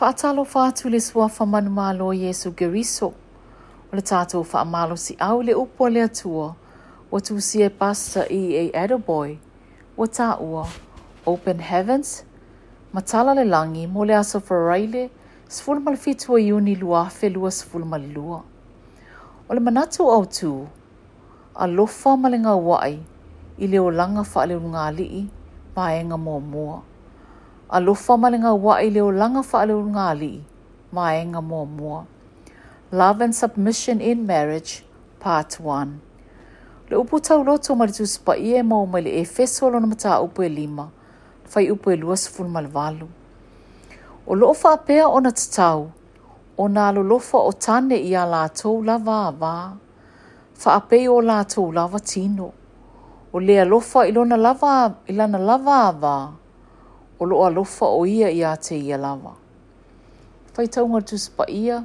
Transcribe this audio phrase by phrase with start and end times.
[0.00, 0.10] Fa
[0.64, 3.12] atu le sua whamanumalo o Yesu Geriso.
[3.12, 3.14] O
[3.94, 6.56] le tātou whaamalo si au le upo le atua.
[7.12, 9.36] O tūsi e pasta i e Adoboy.
[9.98, 10.30] O tā
[11.26, 12.24] Open Heavens.
[12.94, 15.10] Matala le mola mo le aso wharaile.
[15.50, 16.40] Sfulmal fitua
[16.78, 17.50] lua felua
[19.50, 20.66] O le manatu au tū.
[21.54, 23.00] A lofa malenga wai.
[23.58, 25.28] I langa le ngālii.
[25.74, 26.80] Paenga mō
[27.72, 30.30] a lo whamalinga wa i leo langa wha leo ngā li,
[30.92, 32.00] ma e nga mua mua.
[32.90, 34.82] Love and Submission in Marriage,
[35.22, 39.86] Part 1 Le upu tau loto maritu sipa i e mau mele e fesolo na
[39.86, 40.90] mata upu e lima,
[41.44, 43.06] fai upu e lua sifun malvalu.
[44.26, 45.92] O lofa wha apea o na tatau,
[46.58, 49.54] o nā lo lofa o tane i a lātou lava a vā,
[50.64, 52.52] wha apei o lātou lava tino,
[53.32, 56.16] o lea lofa ilona lava, ilana lava a vā,
[57.20, 59.34] o loa lofa o ia i a te ia lawa.
[60.56, 61.84] Fai taunga tuspa ia,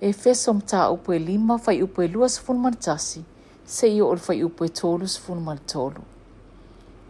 [0.00, 3.24] e feso mta upo e lima, fai upo e lua sifun manatasi,
[3.64, 6.02] se i o le fai upo e tolu sifun manatolu.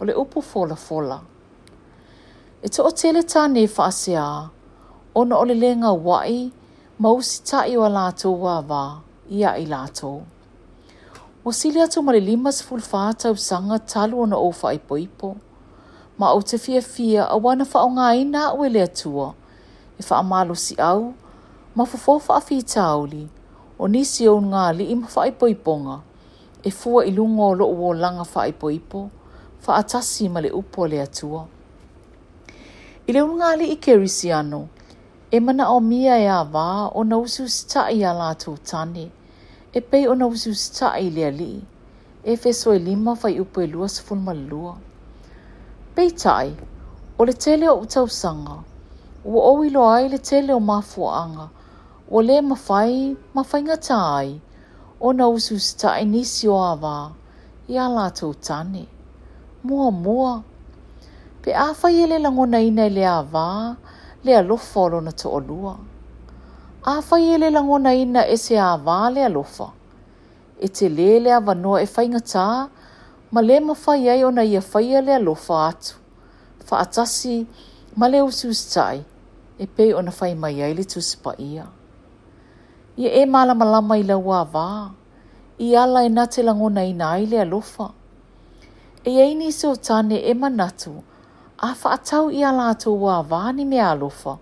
[0.01, 1.23] O le upo fola fola.
[2.63, 4.49] E to o tele ta ne faase a,
[5.15, 6.53] ona o le lenga wai,
[6.99, 9.01] mausi ta i o a lato wa
[9.33, 10.21] ia i lato.
[11.45, 15.07] O sili atu ma le lima sifun fata usanga talu na o fai poipo.
[15.09, 15.37] ipo
[16.19, 19.33] ma o te fia fia a wana wha o ngai nā ue lea tua.
[20.01, 21.13] E wha amalo si au,
[21.77, 23.27] ma fofo wha a fita auli,
[23.83, 25.97] o nisi o ngā li i ma wha poiponga,
[26.65, 29.01] e fua i lungo o loo o langa wha i poipo,
[29.67, 31.43] wha a tasi ma le upo lea tua.
[33.09, 34.65] I leo ngā li i keri si ano,
[35.29, 36.67] e mana o mia e a wā
[36.99, 39.05] o na usu sta i a lātou tane,
[39.69, 41.53] e pei o na usu sta i lea li,
[42.25, 44.47] e feso e lima fai upo e lua sa fulma lua.
[44.49, 44.79] lua.
[45.97, 46.53] Pei tai,
[47.19, 48.57] o le tele o utausanga,
[49.25, 51.47] o oilo ai le tele o mafuanga,
[52.13, 54.35] o le mawhai, mawhai ngata ai,
[55.01, 56.95] o na usus ta inisio awa,
[57.73, 58.83] i a lātou tane.
[59.65, 60.33] Mua mua,
[61.43, 63.49] pe āwhai e le langona ina le awa,
[64.25, 65.75] le alofa o lona to olua.
[66.93, 69.73] Āwhai e le langona ina e se awa le alofa.
[70.61, 71.09] E te le
[71.39, 72.85] awa no e whai ngata, e whai ngata,
[73.33, 75.95] ma le mawhai ai ona ia whai a lea lofa atu.
[76.71, 77.47] Wha atasi,
[77.99, 78.99] ma le usu stai,
[79.59, 81.65] e pe ona whai mai ai le tusipa ia.
[83.01, 84.69] Ia e malama lama i lau a wā,
[85.59, 87.87] i ala e nate langona i nai lea lofa.
[89.09, 90.93] E eini se o tane e manatu,
[91.59, 94.33] a wha atau i ala ato wā wā ni mea lofa,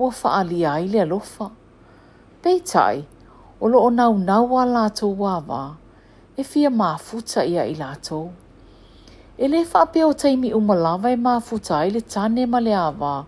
[0.00, 1.46] ua wha ali ai lea lofa.
[2.42, 2.98] Pei tai,
[3.62, 5.62] o lo o nau nau ala ato wā wā,
[6.36, 8.30] e fia mafuta ia i lātou.
[9.38, 13.18] E le wha apea o teimi umalawa e mafuta ai le tāne ma le awa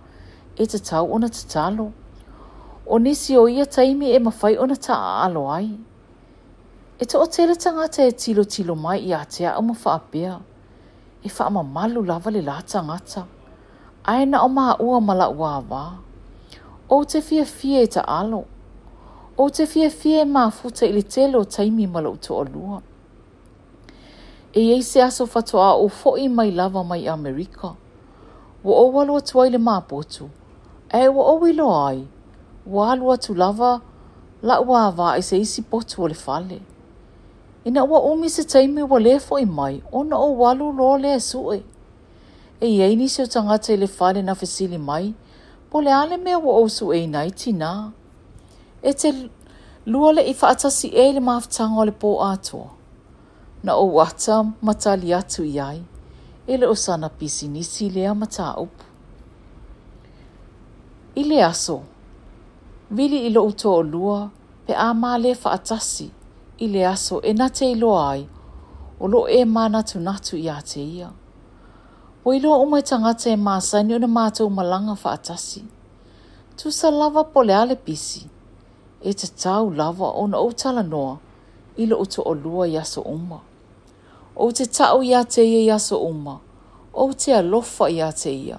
[0.57, 1.91] e te tau ona te talo.
[2.87, 5.71] O nisi o ia teimi e mawhai ona ta aalo ai.
[7.01, 10.35] E to o tele tangata e tilo tilo mai i atea o mawha apea.
[11.23, 13.27] E wha ama malu lava le la tangata.
[14.05, 15.85] Aena o maa ua mala ua awa.
[16.89, 18.45] O te fia fia e ta alo.
[19.37, 22.79] O te fia fia e maa futa ili telo taimi malo uto uto o lua
[24.55, 27.77] e ei se aso fatoa o foi mai lava mai Amerika.
[28.65, 30.31] Wa o walo atu ai le mapotu.
[30.93, 32.07] E wa o wilo ai.
[32.67, 33.81] Wa alu atu lava
[34.43, 36.63] la ua ava e se isi potu o le fale.
[37.65, 41.63] Ina wa omi se taimi wa le foi mai ona o walu lo le sue.
[42.61, 45.15] E, e ei ni se o tangata i le fale na fesili mai.
[45.71, 47.93] Po le ale mea wa o su e nai tina.
[48.83, 49.11] E te
[49.87, 52.74] lua le i faatasi e le maftanga o le po atoa
[53.65, 55.83] na o wata matali atu i
[56.47, 58.85] ele o sana pisi nisi lea mata upu.
[61.15, 61.81] Ile aso,
[62.91, 64.31] vili ilo uto o lua,
[64.67, 66.11] pe a male fa atasi,
[66.59, 68.29] ile aso e na ilo ai,
[69.01, 71.09] o lo e mana tu natu i ate ia.
[72.27, 75.65] O ilo o mai tangata e maasani o na mātou malanga fa atasi.
[76.59, 78.29] Tu sa lava pole ale pisi,
[79.01, 81.17] e te tau lava o na utala noa,
[81.77, 83.54] ilo uto o lua i aso umaa
[84.37, 86.41] o te tau ia te ia i aso uma,
[86.93, 88.57] o te alofa ia te ia,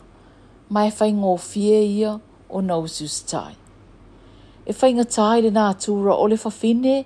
[0.70, 2.14] mai whai ngō fie ia
[2.48, 3.54] o nausus tai.
[4.66, 7.04] E whai tai le nā tūra o le whawhine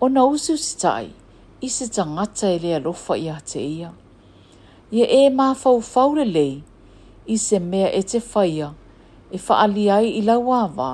[0.00, 1.10] o nausus tai,
[1.60, 3.90] i se tangata e le alofa ia te ia.
[4.92, 6.60] Ia e mā whau whau lei,
[7.26, 8.70] i se mea e te whaia,
[9.32, 10.92] e whaali ai i lauā wā,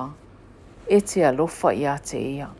[0.89, 2.58] e te alofa ia te ia.